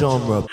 genre. 0.00 0.46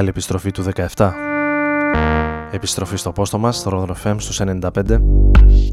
Genre. 0.00 0.08
επιστροφή 0.08 0.50
του 0.50 0.64
17. 0.96 1.12
Επιστροφή 2.52 2.96
στο 2.96 3.12
πόστο 3.12 3.38
μας, 3.38 3.56
στο 3.56 3.86
Rodon 3.88 4.08
FM 4.08 4.16
στους 4.18 4.40
95. 4.40 5.02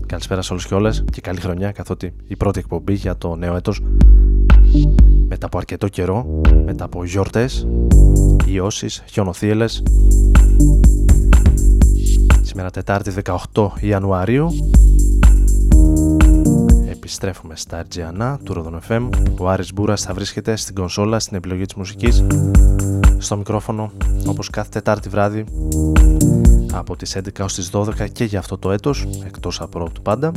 Καλησπέρα 0.05 0.41
σε 0.41 0.51
όλους 0.51 0.67
και 0.67 0.73
όλες 0.73 1.03
και 1.11 1.21
καλή 1.21 1.39
χρονιά 1.39 1.71
καθότι 1.71 2.13
η 2.27 2.35
πρώτη 2.35 2.59
εκπομπή 2.59 2.93
για 2.93 3.17
το 3.17 3.35
νέο 3.35 3.55
έτος 3.55 3.81
μετά 5.27 5.45
από 5.45 5.57
αρκετό 5.57 5.87
καιρό, 5.87 6.41
μετά 6.65 6.85
από 6.85 7.03
γιορτές, 7.03 7.67
ιώσεις, 8.45 9.03
χιονοθύελες. 9.05 9.83
Σήμερα 12.41 12.69
Τετάρτη 12.69 13.11
18 13.53 13.67
Ιανουαρίου 13.79 14.49
επιστρέφουμε 17.07 17.55
στα 17.55 17.83
RGNA 17.83 18.37
του 18.43 18.53
Rodon 18.57 18.91
FM. 18.91 19.09
Ο 19.39 19.49
Άρης 19.49 19.73
Μπούρας 19.73 20.01
θα 20.01 20.13
βρίσκεται 20.13 20.55
στην 20.55 20.75
κονσόλα 20.75 21.19
στην 21.19 21.37
επιλογή 21.37 21.65
της 21.65 21.73
μουσικής 21.75 22.23
στο 23.17 23.37
μικρόφωνο 23.37 23.91
όπως 24.27 24.49
κάθε 24.49 24.69
Τετάρτη 24.69 25.09
βράδυ 25.09 25.45
από 26.71 26.95
τις 26.95 27.17
11 27.17 27.21
ως 27.41 27.53
τις 27.53 27.69
12 27.73 28.09
και 28.11 28.23
για 28.23 28.39
αυτό 28.39 28.57
το 28.57 28.71
έτος 28.71 29.07
εκτός 29.25 29.61
από 29.61 29.89
του 29.93 30.01
πάντα 30.01 30.31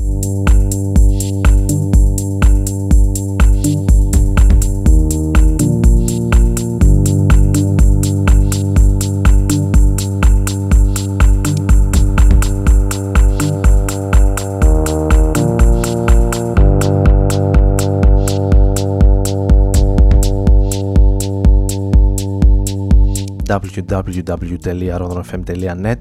www.rodronfm.net 23.50 25.98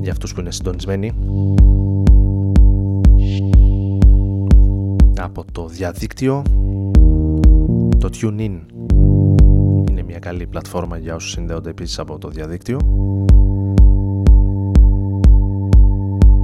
για 0.00 0.12
αυτούς 0.12 0.34
που 0.34 0.40
είναι 0.40 0.50
συντονισμένοι. 0.50 1.12
Από 5.16 5.44
το 5.52 5.66
διαδίκτυο 5.66 6.42
το 7.98 8.08
TuneIn 8.12 8.60
είναι 9.90 10.02
μια 10.06 10.18
καλή 10.18 10.46
πλατφόρμα 10.46 10.98
για 10.98 11.14
όσους 11.14 11.30
συνδέονται 11.30 11.70
επίσης 11.70 11.98
από 11.98 12.18
το 12.18 12.28
διαδίκτυο. 12.28 12.78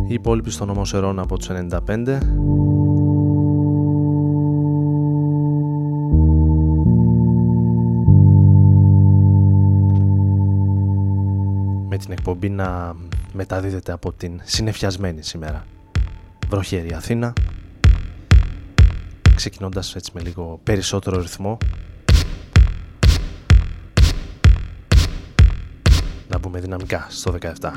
Οι 0.08 0.14
υπόλοιποι 0.14 0.50
στον 0.50 0.66
νόμο 0.66 0.84
Σερών 0.84 1.18
από 1.18 1.38
τους 1.38 1.48
95 1.50 2.18
την 12.08 12.16
εκπομπή 12.18 12.48
να 12.48 12.96
μεταδίδεται 13.32 13.92
από 13.92 14.12
την 14.12 14.40
συνεφιασμένη 14.44 15.22
σήμερα 15.22 15.64
βροχερή 16.48 16.92
Αθήνα 16.92 17.32
ξεκινώντας 19.34 19.94
έτσι 19.94 20.10
με 20.14 20.20
λίγο 20.20 20.60
περισσότερο 20.64 21.20
ρυθμό. 21.20 21.58
Να 26.28 26.38
μπούμε 26.38 26.60
δυναμικά 26.60 27.06
στο 27.08 27.34
17 27.60 27.70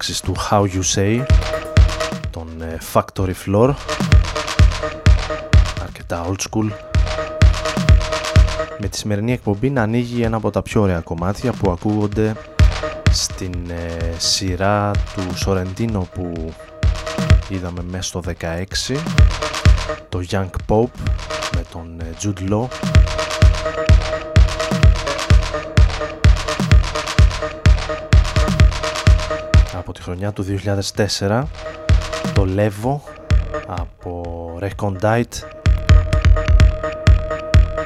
τα 0.00 0.06
remixes 0.06 0.20
του 0.24 0.34
How 0.50 0.62
You 0.62 0.82
Say 0.94 1.24
τον 2.30 2.62
ε, 2.62 2.78
Factory 2.92 3.32
Floor. 3.46 3.74
Αρκετά 5.82 6.26
old 6.26 6.36
school. 6.50 6.70
Με 8.78 8.88
τη 8.88 8.96
σημερινή 8.96 9.32
εκπομπή 9.32 9.70
να 9.70 9.82
ανοίγει 9.82 10.22
ένα 10.22 10.36
από 10.36 10.50
τα 10.50 10.62
πιο 10.62 10.80
ωραία 10.80 11.00
κομμάτια 11.00 11.52
που 11.52 11.70
ακούγονται 11.70 12.34
στην 13.10 13.54
ε, 13.70 14.14
σειρά 14.18 14.90
του 15.14 15.38
Σορεντίνο 15.38 16.08
που 16.14 16.52
είδαμε 17.48 17.82
μέσα 17.90 18.02
στο 18.02 18.22
16 18.88 18.96
το 20.08 20.22
Young 20.30 20.50
Pope 20.66 21.10
με 21.54 21.64
τον 21.72 22.00
ε, 22.00 22.10
Jude 22.22 22.52
Law 22.52 22.68
χρονιά 30.20 30.32
του 30.32 30.44
2004 31.18 31.42
το 32.34 32.46
Levo 32.56 33.00
από 33.66 34.58
Recondite 34.60 35.48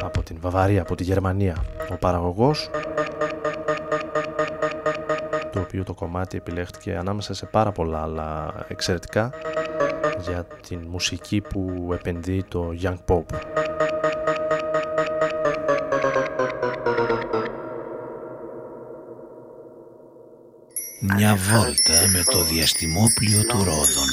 από 0.03 0.23
την 0.23 0.37
Βαβαρία, 0.41 0.83
από 0.83 0.95
τη 0.95 1.05
Γερμανία 1.05 1.65
ο 1.91 1.95
παραγωγός 1.95 2.71
το 5.53 5.61
οποίο 5.61 5.85
το 5.85 5.95
κομμάτι 5.95 6.37
επιλέχθηκε 6.37 6.97
ανάμεσα 6.97 7.35
σε 7.35 7.47
πάρα 7.47 7.73
πολλά 7.73 8.03
άλλα 8.03 8.55
εξαιρετικά 8.69 9.31
για 10.21 10.47
την 10.69 10.81
μουσική 10.89 11.41
που 11.41 11.91
επενδύει 11.93 12.45
το 12.49 12.75
Young 12.83 12.99
Pop. 13.07 13.25
Μια 21.13 21.37
βόλτα 21.37 22.09
με 22.13 22.23
το 22.25 22.45
διαστημόπλιο 22.45 23.45
του 23.45 23.65
Ρόδων 23.65 24.09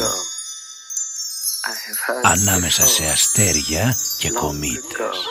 ανάμεσα 2.21 2.88
σε 2.88 3.05
αστέρια 3.05 3.95
και 4.17 4.31
κομήτες. 4.31 5.25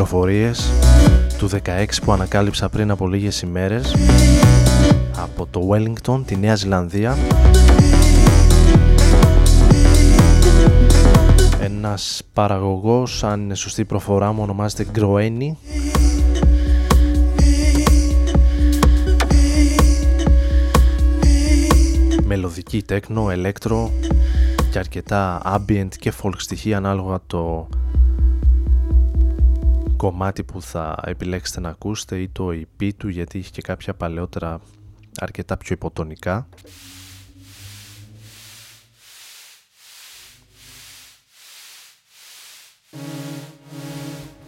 Κυκλοφορίες 0.00 0.70
του 1.38 1.48
16 1.48 1.84
που 2.04 2.12
ανακάλυψα 2.12 2.68
πριν 2.68 2.90
από 2.90 3.08
λίγες 3.08 3.42
ημέρες 3.42 3.94
από 5.16 5.46
το 5.50 5.68
Wellington, 5.70 6.22
τη 6.26 6.36
Νέα 6.36 6.54
Ζηλανδία. 6.54 7.16
Ένας 11.60 12.22
παραγωγός, 12.32 13.24
αν 13.24 13.40
είναι 13.40 13.54
σωστή 13.54 13.84
προφορά 13.84 14.32
μου 14.32 14.42
ονομάζεται 14.42 14.86
Γκροένι 14.90 15.58
Μελωδική 22.24 22.82
τέκνο, 22.82 23.30
ελέκτρο 23.30 23.90
και 24.70 24.78
αρκετά 24.78 25.40
ambient 25.44 25.94
και 25.98 26.12
folk 26.22 26.34
στοιχεία 26.36 26.76
ανάλογα 26.76 27.20
το 27.26 27.68
κομμάτι 30.00 30.44
που 30.44 30.62
θα 30.62 30.94
επιλέξετε 31.04 31.60
να 31.60 31.68
ακούσετε 31.68 32.18
ή 32.18 32.28
το 32.28 32.48
EP 32.48 32.90
του 32.96 33.08
γιατί 33.08 33.38
έχει 33.38 33.50
και 33.50 33.62
κάποια 33.62 33.94
παλαιότερα 33.94 34.60
αρκετά 35.20 35.56
πιο 35.56 35.74
υποτονικά. 35.74 36.48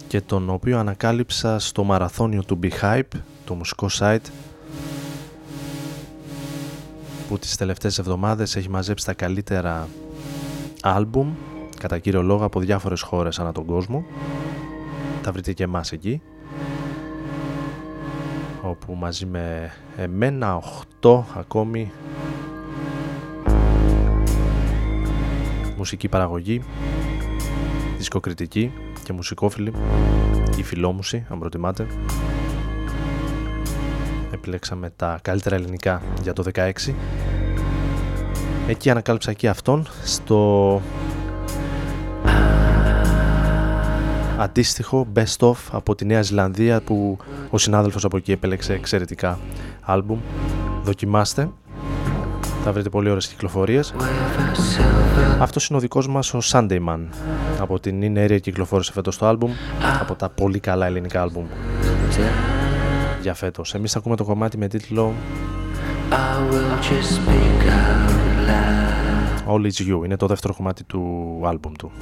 Και 0.08 0.20
τον 0.20 0.50
οποίο 0.50 0.78
ανακάλυψα 0.78 1.58
στο 1.58 1.84
μαραθώνιο 1.84 2.44
του 2.44 2.58
Be 2.62 2.70
Hype, 2.80 3.18
το 3.44 3.54
μουσικό 3.54 3.86
site 3.98 4.26
που 7.28 7.38
τις 7.38 7.56
τελευταίες 7.56 7.98
εβδομάδες 7.98 8.56
έχει 8.56 8.68
μαζέψει 8.68 9.06
τα 9.06 9.14
καλύτερα 9.14 9.88
άλμπουμ 10.82 11.34
κατά 11.78 11.98
κύριο 11.98 12.22
λόγο 12.22 12.44
από 12.44 12.60
διάφορες 12.60 13.00
χώρες 13.00 13.38
ανά 13.38 13.52
τον 13.52 13.64
κόσμο 13.64 14.04
θα 15.22 15.32
βρείτε 15.32 15.52
και 15.52 15.62
εμάς 15.62 15.92
εκεί. 15.92 16.22
Όπου 18.62 18.94
μαζί 18.94 19.26
με 19.26 19.72
εμένα 19.96 20.62
8 21.00 21.22
ακόμη. 21.36 21.92
Μουσική 25.76 26.08
παραγωγή. 26.08 26.62
Δισκοκριτική 27.96 28.72
και 29.04 29.12
μουσικόφιλοι 29.12 29.72
ή 30.56 30.62
φιλόμουσοι 30.62 31.26
αν 31.28 31.38
προτιμάτε. 31.38 31.86
Επιλέξαμε 34.32 34.90
τα 34.90 35.18
καλύτερα 35.22 35.54
ελληνικά 35.54 36.02
για 36.22 36.32
το 36.32 36.44
16 36.54 36.70
εκεί 38.66 38.90
ανακάλυψα 38.90 39.32
και 39.32 39.48
αυτόν 39.48 39.86
στο 40.04 40.80
αντίστοιχο 44.38 45.06
best 45.14 45.48
of 45.48 45.54
από 45.72 45.94
τη 45.94 46.04
Νέα 46.04 46.22
Ζηλανδία 46.22 46.80
που 46.80 47.18
ο 47.50 47.58
συνάδελφος 47.58 48.04
από 48.04 48.16
εκεί 48.16 48.32
επέλεξε 48.32 48.72
εξαιρετικά 48.72 49.38
άλμπουμ. 49.82 50.18
Δοκιμάστε. 50.82 51.48
Θα 52.64 52.72
βρείτε 52.72 52.88
πολύ 52.88 53.08
ωραίες 53.08 53.28
κυκλοφορίες. 53.28 53.94
Αυτός 55.38 55.68
είναι 55.68 55.78
ο 55.78 55.80
δικός 55.80 56.08
μας 56.08 56.34
ο 56.34 56.38
Sunday 56.42 56.78
Man. 56.88 56.98
Από 57.60 57.80
την 57.80 58.02
Είναι 58.02 58.24
Area 58.24 58.40
κυκλοφόρησε 58.40 58.92
φέτος 58.92 59.18
το 59.18 59.26
άλμπουμ. 59.26 59.52
Από 60.00 60.14
τα 60.14 60.28
πολύ 60.28 60.60
καλά 60.60 60.86
ελληνικά 60.86 61.22
άλμπουμ. 61.22 61.46
Για 63.22 63.34
φέτος. 63.34 63.74
Εμείς 63.74 63.96
ακούμε 63.96 64.16
το 64.16 64.24
κομμάτι 64.24 64.58
με 64.58 64.68
τίτλο 64.68 65.12
All 69.46 69.60
Is 69.60 69.90
You. 69.90 70.04
Είναι 70.04 70.16
το 70.16 70.26
δεύτερο 70.26 70.54
κομμάτι 70.54 70.84
του 70.84 71.40
άλμπουμ 71.44 71.72
του 71.72 71.92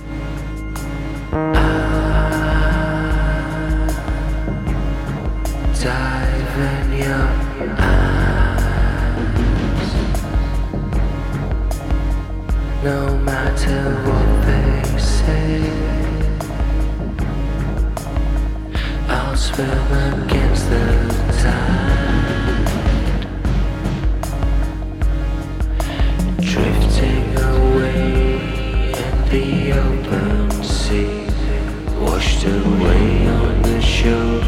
washed 32.00 32.44
away 32.44 33.26
on 33.28 33.62
the 33.62 33.80
shore 33.80 34.40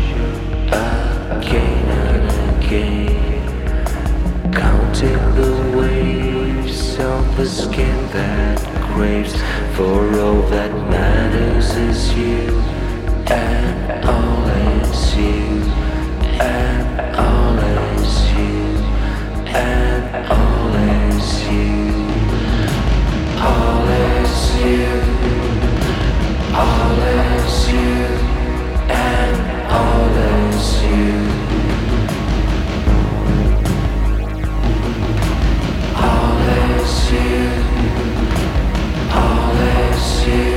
again 1.37 2.32
counting 4.51 5.35
the 5.35 5.77
waves 5.77 6.99
of 6.99 7.37
the 7.37 7.45
skin 7.47 8.09
that 8.13 8.59
craves. 8.95 9.35
For 9.77 10.01
all 10.21 10.43
that 10.49 10.73
matters 10.91 11.77
is 11.77 12.15
you, 12.17 12.59
and 13.27 14.05
all 14.07 14.47
is 14.49 15.17
you, 15.17 15.61
and 16.41 17.17
all 17.17 17.59
is 17.59 18.33
you, 18.33 18.57
and 19.49 20.27
all 20.33 20.75
is 20.75 21.45
you, 21.53 21.77
all 23.51 23.89
is 23.89 24.57
you, 24.65 24.89
all 26.55 27.01
is 27.21 27.69
you, 27.69 27.97
and 28.89 29.37
all 29.71 30.17
is 30.17 30.83
you. 30.85 31.32
All 39.15 39.57
is 39.57 40.27
you. 40.27 40.52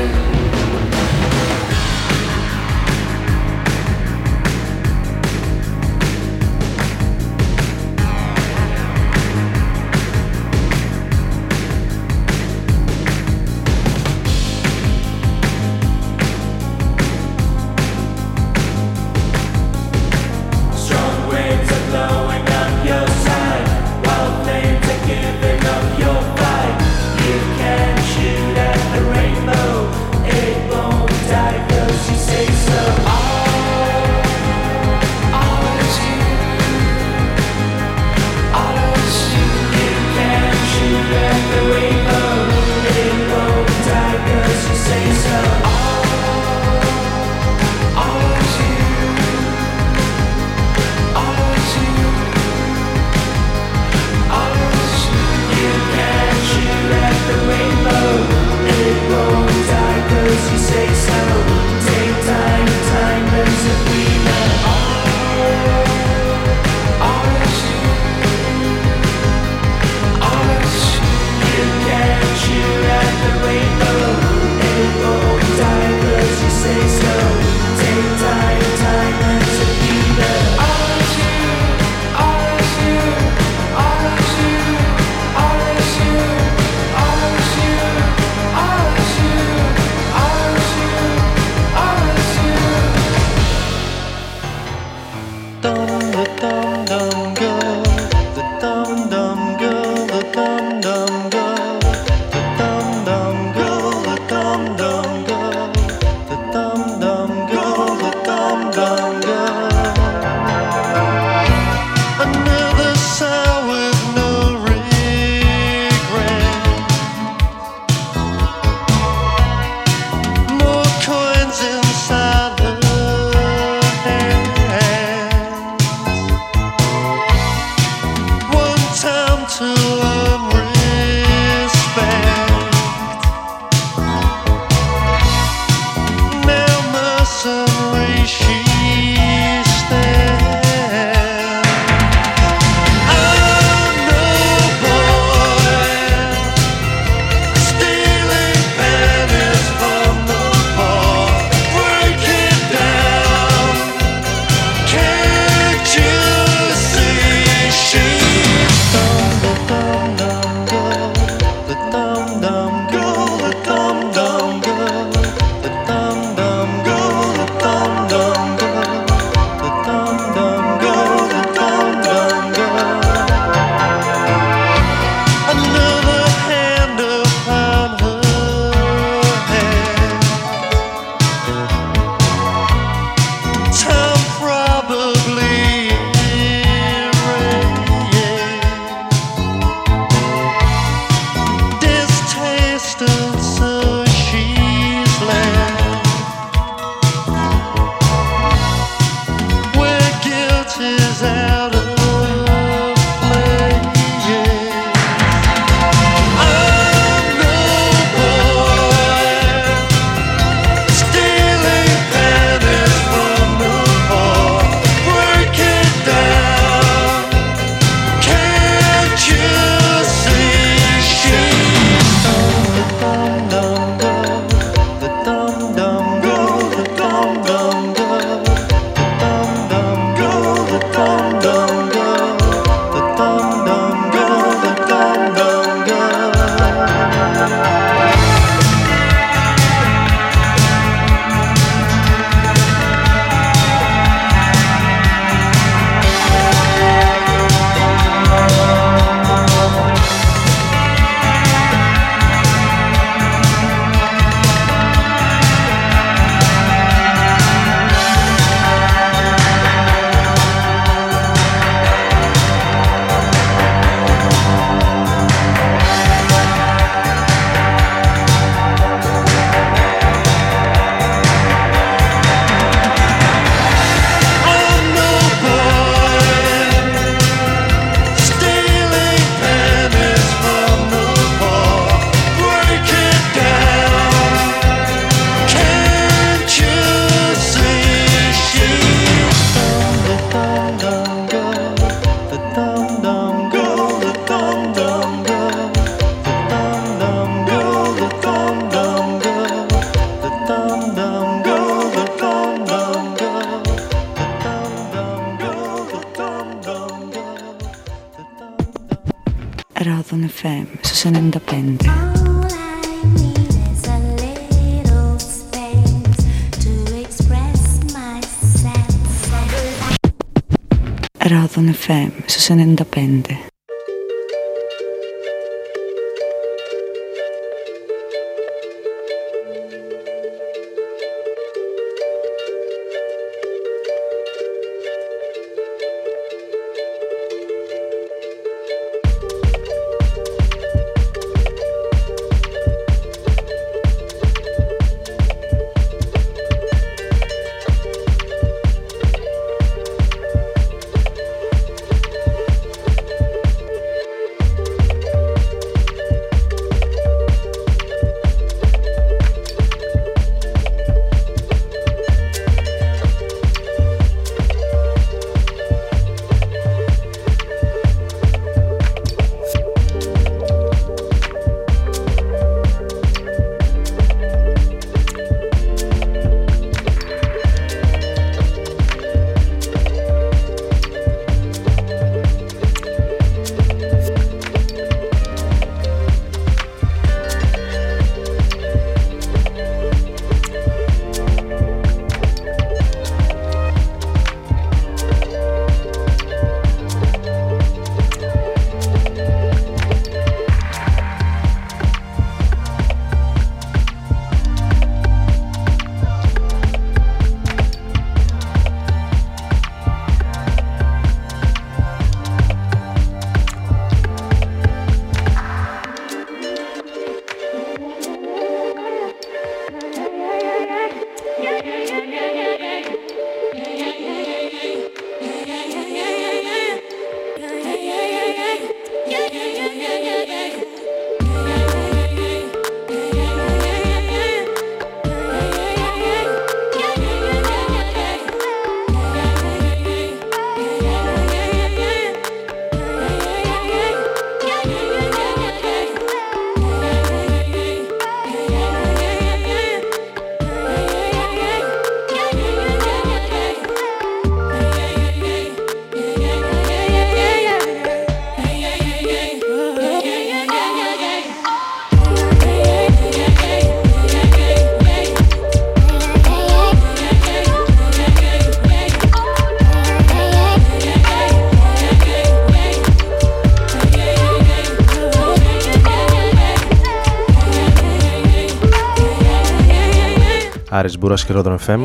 Άρης 480.76 480.98
Μπούρας 480.98 481.26
και 481.26 481.34
Ρόδρον 481.34 481.60
FM 481.68 481.80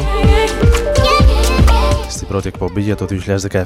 Στην 2.09 2.27
πρώτη 2.27 2.49
εκπομπή 2.49 2.81
για 2.81 2.97
το 2.97 3.07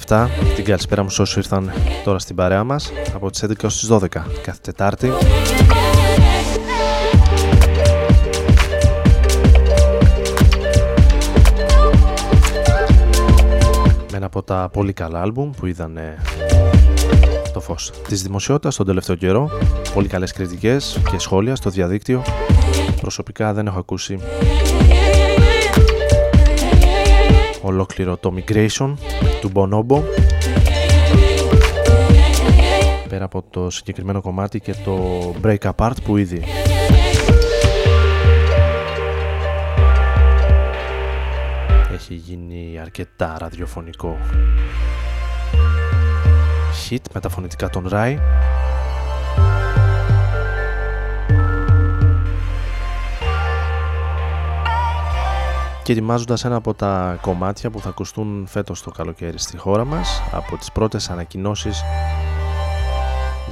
2017 0.07 0.27
Την 0.55 0.65
καλησπέρα 0.65 1.03
μου 1.03 1.09
όσους 1.11 1.37
ήρθαν 1.37 1.73
τώρα 2.05 2.19
στην 2.19 2.37
παρέα 2.37 2.65
μας 2.65 2.93
Από 3.15 3.31
τις 3.31 3.45
11 3.45 3.53
ως 3.65 3.79
τις 3.79 3.89
12 3.91 4.09
κάθε 4.43 4.59
Τετάρτη. 4.63 5.07
Με 14.11 14.17
ένα 14.17 14.27
από 14.27 14.43
τα 14.43 14.69
πολύ 14.73 14.93
καλά 14.93 15.21
άλμπουμ 15.21 15.51
που 15.51 15.67
είδαν 15.67 15.99
το 17.53 17.61
φως 17.61 17.93
της 18.09 18.23
δημοσιότητας 18.23 18.77
τον 18.77 18.87
τελευταίο 18.87 19.17
καιρό. 19.17 19.51
Πολύ 19.95 20.09
καλές 20.09 20.33
κριτικές 20.33 21.01
και 21.11 21.19
σχόλια 21.19 21.57
στο 21.57 21.71
διαδίκτυο. 21.71 22.23
Προσωπικά 23.01 23.53
δεν 23.53 23.67
έχω 23.67 23.79
ακούσει 23.79 24.19
ολόκληρο 27.75 28.17
το 28.17 28.35
Migration 28.37 28.95
του 29.41 29.53
Bonobo. 29.55 30.03
Πέρα 33.09 33.25
από 33.25 33.45
το 33.51 33.71
συγκεκριμένο 33.71 34.21
κομμάτι 34.21 34.61
και 34.61 34.75
το 34.85 34.99
Break 35.43 35.73
Apart 35.77 35.97
που 36.05 36.17
ήδη 36.17 36.43
έχει 41.95 42.15
γίνει 42.15 42.79
αρκετά 42.81 43.37
ραδιοφωνικό 43.39 44.19
hit 46.91 47.03
με 47.13 47.21
τα 47.21 47.29
φωνητικά 47.29 47.71
των 47.71 47.89
Rai 47.93 48.17
και 55.85 55.93
ετοιμάζοντας 55.93 56.45
ένα 56.45 56.57
από 56.57 56.75
τα 56.75 57.19
κομμάτια 57.21 57.71
που 57.71 57.81
θα 57.81 57.89
ακουστούν 57.89 58.47
φέτος 58.49 58.83
το 58.83 58.91
καλοκαίρι 58.91 59.39
στη 59.39 59.57
χώρα 59.57 59.85
μας 59.85 60.23
από 60.33 60.57
τις 60.57 60.73
πρώτες 60.73 61.11
ανακοινώσεις 61.11 61.85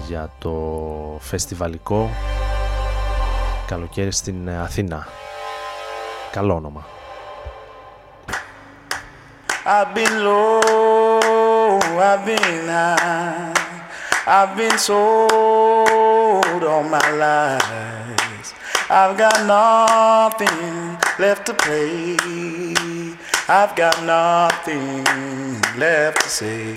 για 0.07 0.31
το 0.38 0.53
φεστιβαλικό 1.21 2.11
καλοκαίρι 3.66 4.12
στην 4.12 4.51
Αθήνα. 4.51 5.07
Καλό 6.31 6.55
όνομα. 6.55 6.87
I've 9.64 9.95
been 9.95 10.14
low, 10.25 11.79
I've 12.11 12.25
been 12.27 12.66
high, 12.66 13.53
I've 14.27 14.57
been 14.57 14.77
sold 14.87 16.62
all 16.71 16.85
my 16.95 17.09
life. 17.23 18.02
I've 18.95 19.17
got 19.17 19.47
nothing 19.47 20.99
left 21.19 21.47
to 21.47 21.55
play. 21.55 22.15
I've 23.49 23.75
got 23.75 23.97
nothing 24.05 25.03
left 25.81 26.21
to 26.21 26.29
say. 26.29 26.75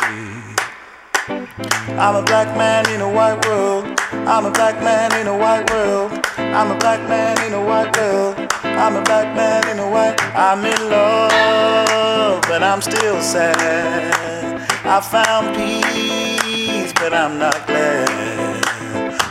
I'm 1.99 2.15
a 2.15 2.23
black 2.23 2.55
man 2.55 2.89
in 2.89 3.01
a 3.01 3.09
white 3.11 3.45
world. 3.45 3.99
I'm 4.13 4.45
a 4.45 4.51
black 4.51 4.81
man 4.81 5.11
in 5.19 5.27
a 5.27 5.37
white 5.37 5.69
world. 5.69 6.13
I'm 6.37 6.71
a 6.71 6.77
black 6.77 7.01
man 7.09 7.35
in 7.45 7.53
a 7.53 7.61
white 7.61 7.93
world. 7.97 8.37
I'm 8.63 8.95
a 8.95 9.01
black 9.01 9.35
man 9.35 9.67
in 9.67 9.79
a 9.79 9.89
white. 9.91 10.15
I'm 10.33 10.63
in 10.63 10.89
love, 10.89 12.41
but 12.43 12.63
I'm 12.63 12.81
still 12.81 13.21
sad. 13.21 14.61
I 14.85 15.01
found 15.01 15.53
peace, 15.53 16.93
but 16.93 17.13
I'm 17.13 17.37
not 17.37 17.67
glad. 17.67 18.63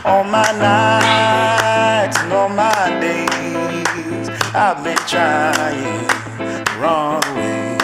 All 0.05 0.23
my 0.23 0.51
nights 0.51 1.64
I've 4.57 4.81
been 4.85 4.95
trying 5.05 6.07
the 6.37 6.63
wrong 6.79 7.21
way. 7.35 7.75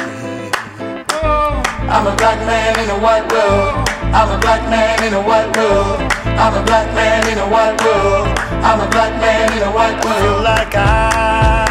I'm 1.91 2.07
a 2.07 2.15
black 2.15 2.39
man 2.47 2.79
in 2.79 2.89
a 2.89 2.97
white 2.97 3.29
world. 3.29 3.89
I'm 4.15 4.31
a 4.31 4.39
black 4.39 4.63
man 4.69 5.03
in 5.03 5.13
a 5.13 5.21
white 5.21 5.53
world. 5.57 5.99
I'm 6.23 6.55
a 6.55 6.63
black 6.63 6.87
man 6.95 7.27
in 7.27 7.39
a 7.39 7.49
white 7.49 7.77
world. 7.83 8.39
I'm 8.63 8.79
a 8.79 8.89
black 8.89 9.11
man 9.19 9.51
in 9.51 9.63
a 9.67 9.71
white 9.71 10.01
world. 10.05 10.43
Like 10.45 10.73
I've 10.73 11.70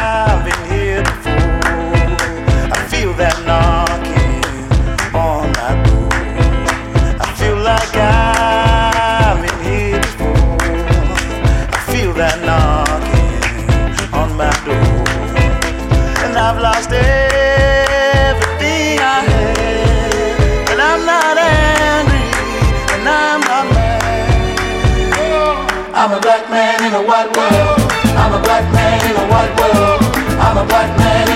what 30.68 30.99
man. 30.99 31.30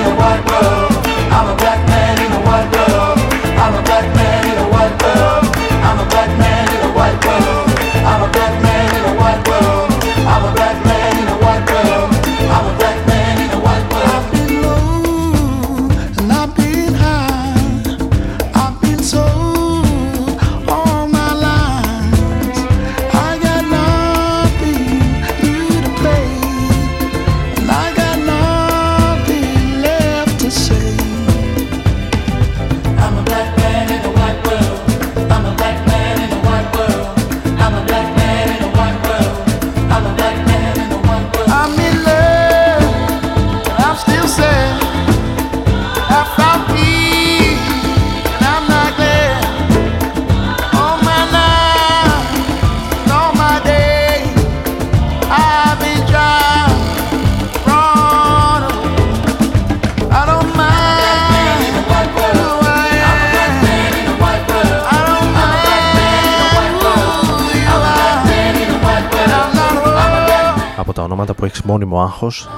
Μόνιμο 71.65 72.03
άγχος, 72.03 72.49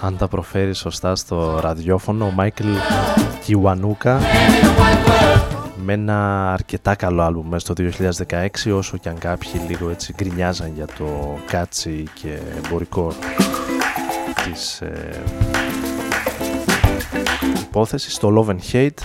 αν 0.00 0.16
τα 0.16 0.28
προφέρεις 0.28 0.78
σωστά 0.78 1.16
στο 1.16 1.58
ραδιόφωνο, 1.60 2.24
ο 2.24 2.30
Μάικλ 2.30 2.68
Κιουανούκα 3.44 4.20
με 5.84 5.92
ένα 5.92 6.52
αρκετά 6.52 6.94
καλό 6.94 7.22
άλμπουμ 7.22 7.48
μέσα 7.48 7.74
στο 7.74 7.74
2016 8.28 8.46
όσο 8.76 8.96
και 8.96 9.08
αν 9.08 9.18
κάποιοι 9.18 9.50
λίγο 9.68 9.90
έτσι 9.90 10.14
γκρινιάζαν 10.16 10.72
για 10.74 10.86
το 10.98 11.38
κάτσι 11.46 12.04
και 12.14 12.38
εμπορικό 12.64 13.12
της 14.44 14.80
ε, 14.80 15.22
υπόθεσης 17.60 18.18
το 18.18 18.44
Love 18.46 18.50
and 18.50 18.72
Hate 18.72 19.02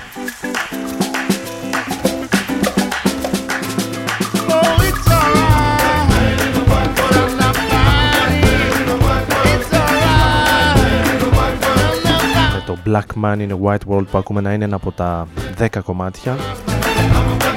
Black 12.85 13.23
Man 13.23 13.37
in 13.37 13.49
a 13.51 13.57
White 13.63 13.93
World 13.93 14.05
που 14.11 14.17
ακούμε 14.17 14.41
να 14.41 14.53
είναι 14.53 14.63
ένα 14.63 14.75
από 14.75 14.91
τα 14.91 15.27
10 15.59 15.67
κομμάτια 15.83 16.37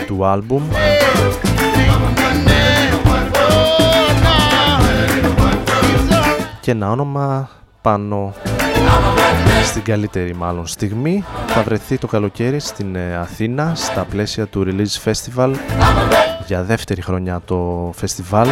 του 0.06 0.24
άλμπουμ. 0.24 0.62
Και 6.60 6.70
ένα 6.70 6.90
όνομα 6.90 7.48
πάνω 7.82 8.34
στην 9.64 9.82
καλύτερη 9.82 10.34
μάλλον 10.34 10.66
στιγμή. 10.66 11.24
Θα 11.46 11.62
βρεθεί 11.62 11.98
το 11.98 12.06
καλοκαίρι 12.06 12.60
στην 12.60 12.96
ε, 12.96 13.16
Αθήνα 13.16 13.72
στα 13.74 14.04
πλαίσια 14.04 14.46
του 14.46 14.64
Release 14.66 15.10
Festival 15.10 15.54
για 16.46 16.62
δεύτερη 16.62 17.02
χρονιά 17.02 17.40
το 17.44 17.90
φεστιβάλ 17.94 18.48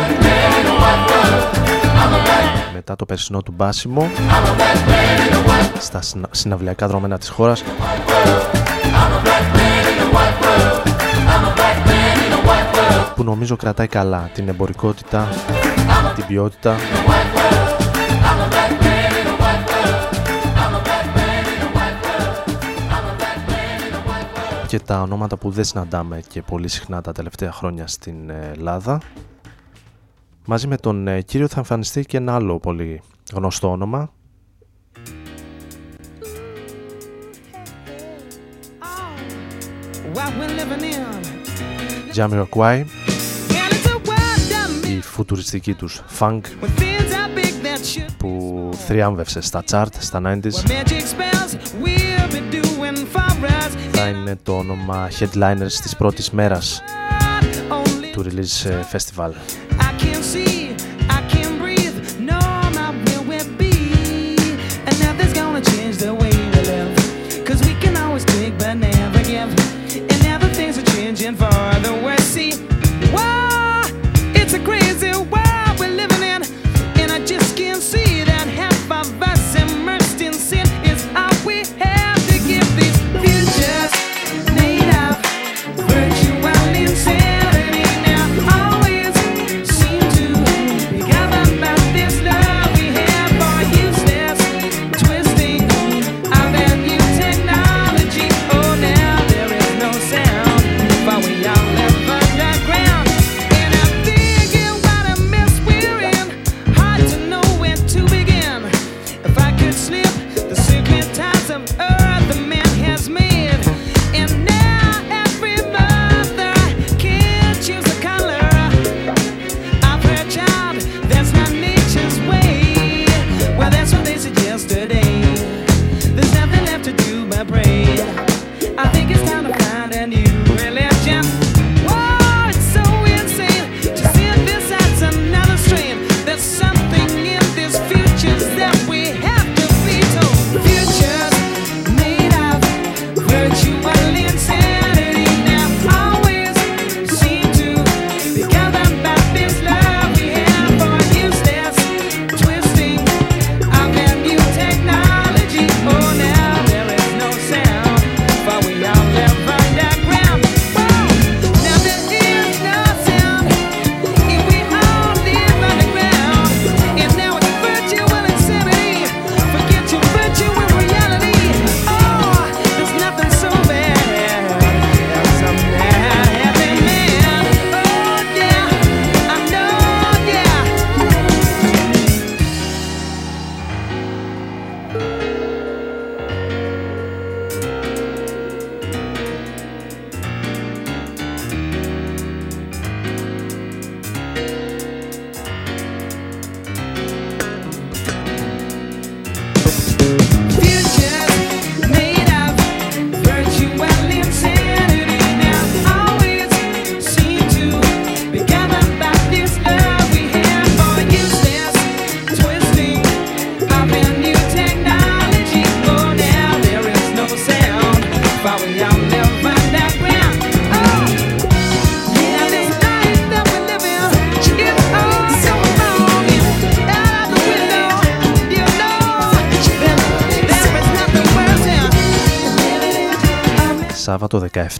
μετά 2.74 2.96
το 2.96 3.04
περσινό 3.04 3.42
του 3.42 3.52
μπάσιμο 3.56 4.10
στα 5.78 6.02
συνα- 6.02 6.28
συναυλιακά 6.30 6.86
δρόμενα 6.88 7.18
της 7.18 7.28
χώρας 7.28 7.62
που 13.14 13.24
νομίζω 13.24 13.56
κρατάει 13.56 13.86
καλά 13.86 14.30
την 14.34 14.48
εμπορικότητα, 14.48 15.28
την 16.14 16.26
ποιότητα 16.26 16.76
και 24.66 24.80
τα 24.80 25.00
ονόματα 25.00 25.36
που 25.36 25.50
δεν 25.50 25.64
συναντάμε 25.64 26.22
και 26.28 26.42
πολύ 26.42 26.68
συχνά 26.68 27.00
τα 27.00 27.12
τελευταία 27.12 27.52
χρόνια 27.52 27.86
στην 27.86 28.30
ε, 28.30 28.50
Ελλάδα. 28.56 29.00
Μαζί 30.46 30.66
με 30.66 30.76
τον 30.76 31.08
ε, 31.08 31.20
κύριο 31.20 31.48
θα 31.48 31.58
εμφανιστεί 31.58 32.04
και 32.04 32.16
ένα 32.16 32.34
άλλο 32.34 32.58
πολύ 32.58 33.00
γνωστό 33.32 33.70
όνομα. 33.70 34.12
Jamiroquai 42.16 42.84
η 44.88 45.00
φουτουριστική 45.00 45.74
τους 45.74 46.02
funk 46.18 46.40
που 48.16 48.70
θριάμβευσε 48.86 49.40
στα 49.40 49.64
chart 49.70 49.86
στα 49.98 50.20
90s 50.24 50.52
θα 53.92 54.08
είναι 54.08 54.36
το 54.42 54.56
όνομα 54.58 55.08
headliners 55.18 55.72
της 55.82 55.96
πρώτης 55.96 56.30
μέρας 56.30 56.82
του 58.12 58.22
release 58.22 58.70
ε, 58.70 58.80
festival. 58.92 59.30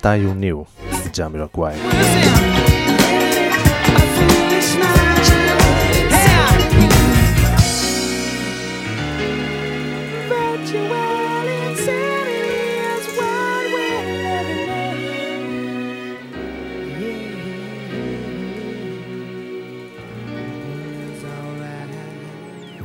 7 0.05 0.19
Ιουνίου 0.21 0.67
Jamiroquai. 1.17 1.73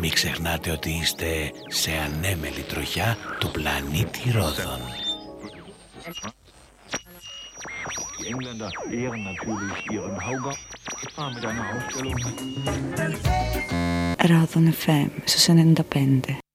Μην 0.02 0.12
ξεχνάτε 0.14 0.72
ότι 0.72 0.90
είστε 1.02 1.52
σε 1.68 1.92
ανέμελη 2.06 2.62
τροχιά 2.68 3.18
του 3.40 3.52
πλανήτη 3.52 4.32
Ρόδων. 4.32 5.09
natürlich 9.50 9.92
Ihren 9.92 10.26
Hauger. 10.26 10.56
Ah, 11.18 11.30
mit 11.34 11.46
einer 11.46 11.66
Ausstellung. 11.76 12.16
Radon 14.20 14.74
FM, 14.74 15.12
So 15.26 15.40
se 15.40 15.52
independent. 15.52 16.49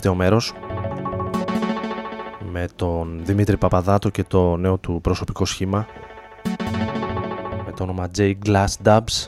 Τελευταίο 0.00 0.14
μέρος 0.14 0.52
με 2.52 2.68
τον 2.76 3.20
Δημήτρη 3.24 3.56
Παπαδάτο 3.56 4.08
και 4.08 4.24
το 4.24 4.56
νέο 4.56 4.78
του 4.78 5.00
προσωπικό 5.02 5.44
σχήμα 5.44 5.86
με 7.66 7.72
το 7.76 7.82
όνομα 7.82 8.10
J 8.16 8.32
Glass 8.46 8.66
Dubs. 8.84 9.26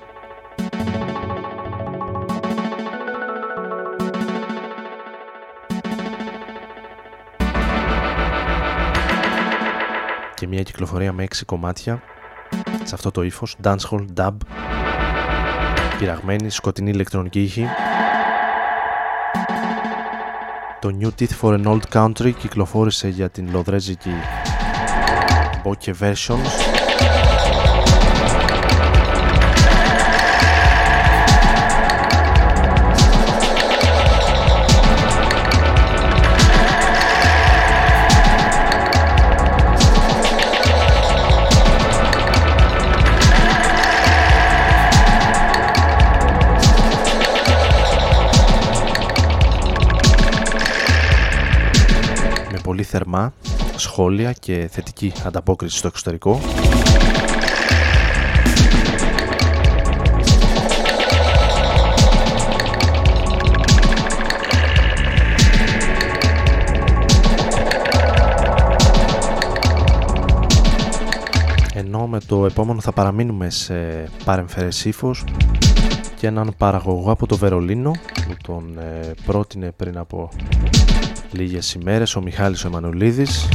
Και 10.35 10.47
μια 10.47 10.63
κυκλοφορία 10.63 11.13
με 11.13 11.25
6 11.25 11.37
κομμάτια 11.47 12.03
σε 12.83 12.95
αυτό 12.95 13.11
το 13.11 13.23
ύφος 13.23 13.57
dancehall 13.63 14.07
dub. 14.17 14.37
Πειραγμένη 15.99 16.51
σκοτεινή 16.51 16.91
ηλεκτρονική 16.91 17.43
ήχη 17.43 17.67
το 20.83 20.97
New 21.01 21.11
Teeth 21.21 21.41
for 21.41 21.61
an 21.61 21.67
Old 21.67 21.81
Country 21.93 22.33
κυκλοφόρησε 22.39 23.09
για 23.09 23.29
την 23.29 23.49
λοδρέζικη 23.53 24.11
Bokeh 25.65 25.95
Versions 26.01 26.72
θερμά 52.93 53.33
σχόλια 53.77 54.33
και 54.33 54.69
θετική 54.71 55.13
ανταπόκριση 55.25 55.77
στο 55.77 55.87
εξωτερικό. 55.87 56.41
Ενώ 71.75 72.07
με 72.07 72.21
το 72.21 72.47
επόμενο 72.47 72.81
θα 72.81 72.93
παραμείνουμε 72.93 73.51
σε 73.51 73.75
παρεμφερές 74.25 74.85
ύφος 74.85 75.25
και 76.17 76.27
έναν 76.27 76.55
παραγωγό 76.59 77.11
από 77.11 77.27
το 77.27 77.37
Βερολίνο 77.37 77.91
που 78.15 78.37
τον 78.43 78.79
ε, 78.79 79.11
πρότεινε 79.25 79.73
πριν 79.77 79.99
από 79.99 80.31
λίγες 81.33 81.75
ημέρες 81.75 82.17
ο 82.17 82.21
Μιχάλης 82.23 82.65
ο 82.65 82.67
Εμμανουλίδης. 82.67 83.49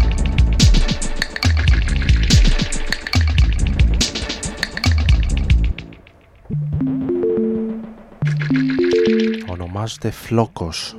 Ονομάζεται 9.49 10.11
Φλόκος. 10.11 10.95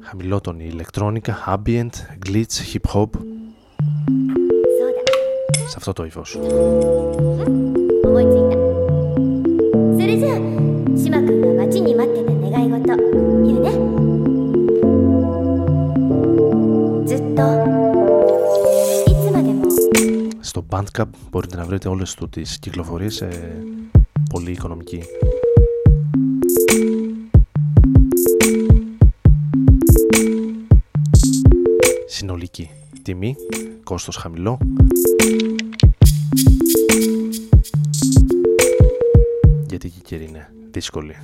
Χαμηλότονη 0.00 0.64
ηλεκτρόνικα, 0.64 1.36
ambient, 1.46 1.90
glitch, 2.26 2.72
hip 2.72 2.94
hop. 2.94 3.08
Σε 5.68 5.74
αυτό 5.76 5.92
το 5.92 6.04
ύφος. 6.04 6.38
Bandcamp 20.96 21.08
μπορείτε 21.30 21.56
να 21.56 21.64
βρείτε 21.64 21.88
όλες 21.88 22.14
του 22.14 22.28
τις 22.28 22.58
κυκλοφορίες 22.58 23.14
σε 23.14 23.28
πολύ 24.30 24.50
οικονομική 24.50 25.02
συνολική 32.06 32.70
τιμή, 33.02 33.36
κόστος 33.84 34.16
χαμηλό 34.16 34.58
γιατί 39.68 39.88
και 39.88 39.98
η 39.98 40.02
καιρή 40.02 40.24
είναι 40.24 40.52
δύσκολη. 40.70 41.14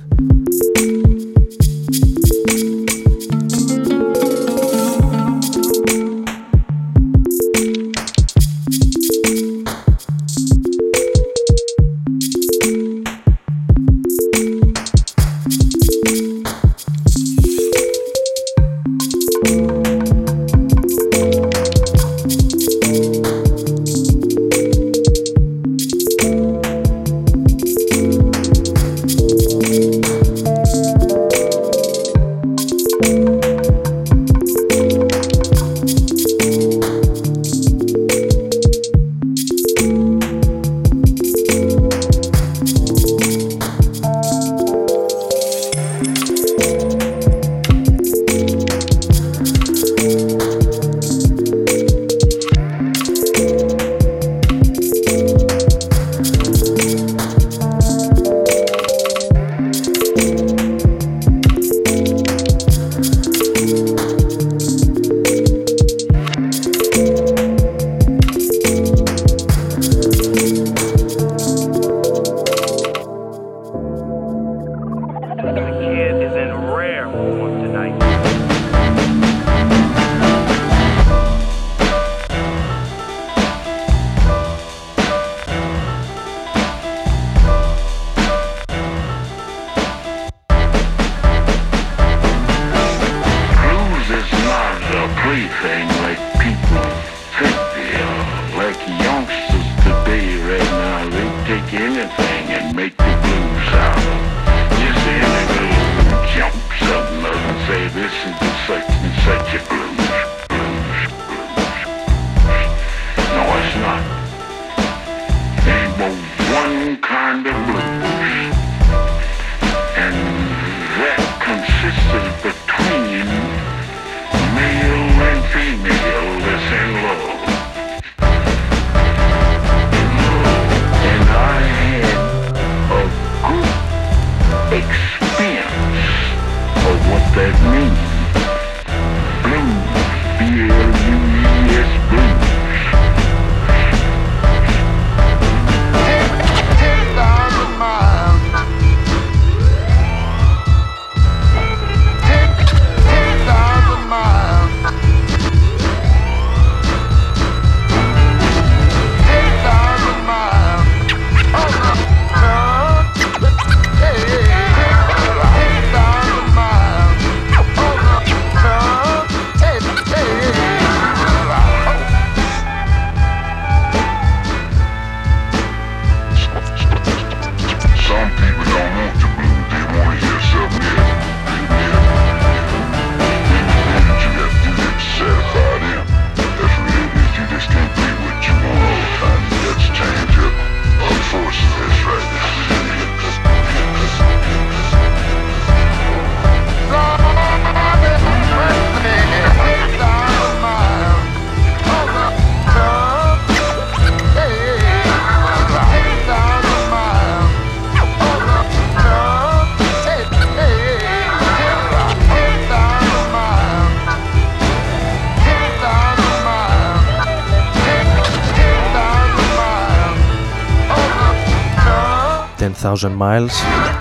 Thousand 222.93 223.17
Miles, 223.17 223.55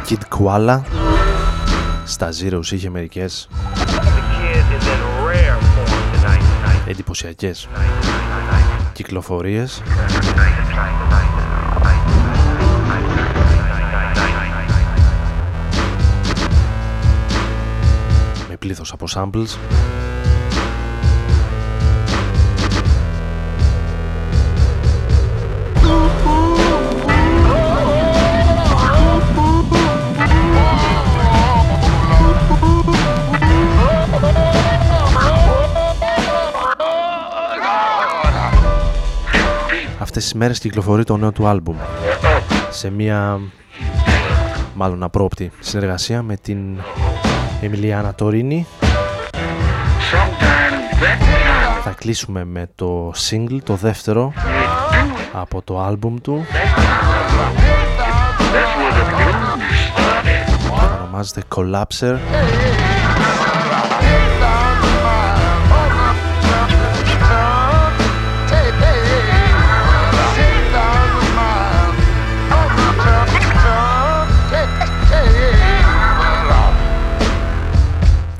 Kid 0.07 0.23
Koala. 0.29 0.81
Στα 2.05 2.29
Zeros 2.31 2.71
είχε 2.71 2.91
μερικές 2.91 3.49
εντυπωσιακές 6.87 7.69
κυκλοφορίες. 8.93 9.83
Με 18.49 18.57
πλήθος 18.59 18.93
από 18.93 19.07
samples. 19.15 19.59
Μέρες 40.35 40.59
κυκλοφορεί 40.59 41.05
το 41.05 41.17
νέο 41.17 41.33
του 41.33 41.47
άλμπουμ. 41.47 41.77
Σε 42.71 42.91
μια 42.91 43.41
μάλλον 44.75 45.03
απρόπτη 45.03 45.51
συνεργασία 45.61 46.23
με 46.23 46.37
την 46.37 46.79
Εμιλιάνα 47.61 48.15
Τωρίνη. 48.15 48.67
Θα 51.85 51.91
κλείσουμε 51.91 52.45
με 52.45 52.71
το 52.75 53.13
single, 53.31 53.59
το 53.65 53.75
δεύτερο 53.75 54.33
από 55.33 55.63
το 55.63 55.81
άλμπουμ 55.81 56.17
του. 56.23 56.47
Ονομάζεται 61.01 61.43
Collapser 61.55 62.17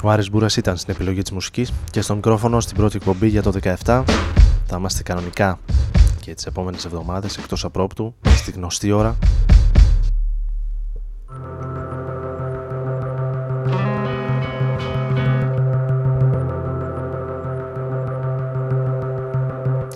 Ο 0.05 0.11
Άρης 0.11 0.31
Μπούρας 0.31 0.57
ήταν 0.57 0.77
στην 0.77 0.95
επιλογή 0.95 1.23
της 1.23 1.31
μουσικής 1.31 1.73
και 1.91 2.01
στον 2.01 2.17
μικρόφωνο 2.17 2.61
στην 2.61 2.77
πρώτη 2.77 2.97
εκπομπή 2.97 3.29
για 3.29 3.43
το 3.43 3.53
17 3.63 3.75
θα 4.67 4.77
είμαστε 4.77 5.03
κανονικά 5.03 5.59
και 6.21 6.35
τις 6.35 6.47
επόμενες 6.47 6.85
εβδομάδες 6.85 7.37
εκτός 7.37 7.65
απρόπτου 7.65 8.15
στη 8.37 8.51
γνωστή 8.51 8.93
ώρα 8.93 9.17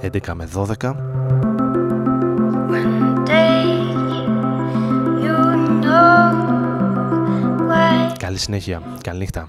«11 0.02 0.32
με 0.34 0.48
12» 0.54 0.94
Καλή 8.18 8.38
συνέχεια. 8.38 8.82
Καλή 9.02 9.18
νύχτα. 9.18 9.48